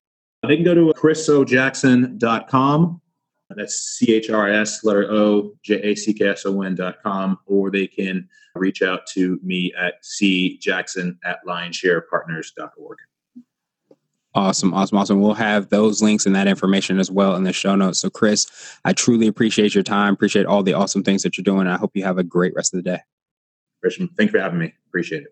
They 0.48 0.56
can 0.56 0.66
go 0.66 0.74
to 0.74 0.94
chrisojackson.com. 0.94 3.02
That's 3.50 3.76
C 3.76 4.14
H 4.14 4.32
R 4.32 4.50
S 4.50 4.84
letter 4.84 5.12
O 5.12 5.54
J 5.64 5.82
A 5.82 5.96
C 5.96 6.14
K 6.14 6.30
S 6.30 6.46
O 6.46 6.62
N 6.64 6.74
dot 6.74 6.96
com, 7.04 7.38
or 7.46 7.70
they 7.70 7.86
can 7.86 8.28
reach 8.56 8.82
out 8.82 9.06
to 9.14 9.40
me 9.44 9.72
at 9.80 10.04
C 10.04 10.58
Jackson 10.58 11.20
at 11.24 11.38
lionsharepartners.org. 11.48 12.98
Awesome, 14.34 14.74
awesome, 14.74 14.98
awesome. 14.98 15.22
We'll 15.22 15.36
have 15.36 15.70
those 15.70 16.02
links 16.02 16.26
and 16.26 16.36
that 16.36 16.48
information 16.48 17.00
as 17.00 17.10
well 17.10 17.36
in 17.36 17.44
the 17.44 17.54
show 17.54 17.76
notes. 17.76 18.00
So, 18.00 18.10
Chris, 18.10 18.48
I 18.84 18.92
truly 18.92 19.28
appreciate 19.28 19.74
your 19.74 19.84
time. 19.84 20.14
Appreciate 20.14 20.46
all 20.46 20.62
the 20.62 20.74
awesome 20.74 21.04
things 21.04 21.24
that 21.24 21.38
you're 21.38 21.44
doing. 21.44 21.68
I 21.68 21.78
hope 21.78 21.92
you 21.94 22.04
have 22.04 22.18
a 22.18 22.24
great 22.24 22.54
rest 22.54 22.74
of 22.74 22.84
the 22.84 22.90
day. 22.90 23.00
Christian, 23.80 24.10
thank 24.18 24.30
you 24.30 24.32
for 24.32 24.42
having 24.42 24.60
me. 24.60 24.74
Appreciate 24.88 25.24
it. 25.24 25.32